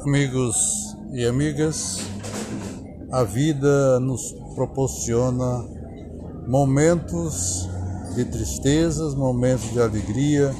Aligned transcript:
Amigos 0.00 0.56
e 1.12 1.24
amigas, 1.24 2.00
a 3.12 3.22
vida 3.22 4.00
nos 4.00 4.32
proporciona 4.56 5.64
momentos 6.48 7.68
de 8.16 8.24
tristezas, 8.24 9.14
momentos 9.14 9.70
de 9.70 9.80
alegria, 9.80 10.52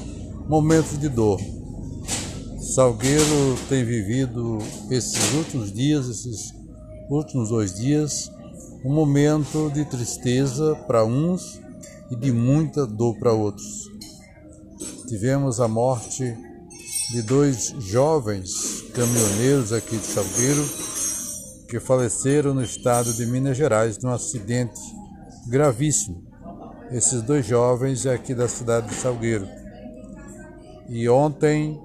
momentos 0.47 0.97
de 0.97 1.09
dor. 1.09 1.41
Salgueiro 2.59 3.57
tem 3.67 3.83
vivido 3.83 4.59
esses 4.89 5.33
últimos 5.33 5.73
dias, 5.73 6.07
esses 6.07 6.53
últimos 7.09 7.49
dois 7.49 7.75
dias, 7.75 8.31
um 8.85 8.93
momento 8.93 9.69
de 9.71 9.83
tristeza 9.83 10.75
para 10.87 11.03
uns 11.03 11.59
e 12.09 12.15
de 12.15 12.31
muita 12.31 12.87
dor 12.87 13.17
para 13.19 13.33
outros. 13.33 13.91
Tivemos 15.09 15.59
a 15.59 15.67
morte 15.67 16.37
de 17.11 17.21
dois 17.21 17.75
jovens 17.79 18.72
caminhoneiros 18.93 19.73
aqui 19.73 19.97
de 19.97 20.05
Salgueiro 20.05 20.63
que 21.67 21.79
faleceram 21.79 22.53
no 22.53 22.63
estado 22.63 23.11
de 23.13 23.25
Minas 23.25 23.57
Gerais 23.57 23.97
num 23.97 24.11
acidente 24.11 24.79
gravíssimo. 25.47 26.23
Esses 26.91 27.23
dois 27.23 27.43
jovens 27.43 28.05
é 28.05 28.13
aqui 28.13 28.35
da 28.35 28.47
cidade 28.47 28.89
de 28.89 28.93
Salgueiro. 28.93 29.47
E 30.87 31.09
ontem 31.09 31.81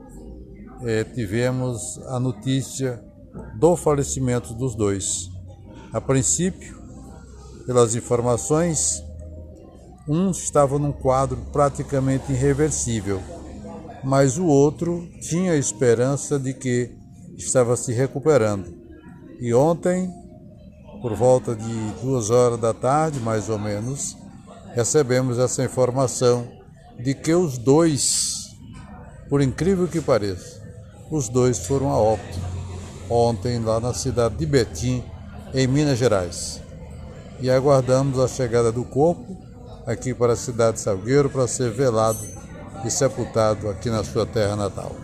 eh, 0.83 1.05
tivemos 1.05 1.98
a 2.09 2.20
notícia 2.20 3.02
do 3.59 3.75
falecimento 3.75 4.52
dos 4.52 4.75
dois. 4.75 5.30
A 5.91 6.02
princípio, 6.02 6.78
pelas 7.64 7.95
informações, 7.95 9.02
um 10.06 10.30
estava 10.30 10.78
num 10.78 10.92
quadro 10.92 11.38
praticamente 11.52 12.33
irreversível 12.33 13.22
mas 14.02 14.38
o 14.38 14.47
outro 14.47 15.09
tinha 15.20 15.52
a 15.52 15.56
esperança 15.56 16.38
de 16.38 16.55
que 16.55 16.97
estava 17.38 17.77
se 17.77 17.92
recuperando. 17.92 18.66
E 19.41 19.55
ontem, 19.55 20.11
por 21.00 21.14
volta 21.14 21.55
de 21.55 21.91
duas 22.03 22.31
horas 22.31 22.58
da 22.58 22.75
tarde, 22.75 23.20
mais 23.20 23.48
ou 23.48 23.58
menos, 23.58 24.17
recebemos 24.75 25.39
essa 25.39 25.64
informação 25.64 26.47
de 26.98 27.14
que 27.14 27.33
os 27.33 27.56
dois, 27.56 28.48
por 29.31 29.41
incrível 29.41 29.86
que 29.86 30.00
pareça, 30.00 30.61
os 31.11 31.28
dois 31.28 31.66
foram 31.66 31.91
a 31.91 31.97
óbito 31.97 32.39
ontem 33.09 33.59
lá 33.59 33.81
na 33.81 33.94
cidade 33.94 34.36
de 34.36 34.44
Betim, 34.44 35.03
em 35.55 35.66
Minas 35.66 35.98
Gerais. 35.98 36.61
E 37.41 37.48
aguardamos 37.48 38.19
a 38.19 38.28
chegada 38.28 38.70
do 38.70 38.84
corpo 38.84 39.36
aqui 39.86 40.12
para 40.12 40.34
a 40.34 40.36
cidade 40.36 40.77
de 40.77 40.83
Salgueiro 40.83 41.31
para 41.31 41.47
ser 41.47 41.70
velado 41.70 42.19
e 42.84 42.91
sepultado 42.91 43.69
aqui 43.70 43.89
na 43.89 44.05
sua 44.05 44.27
terra 44.27 44.56
natal. 44.56 44.94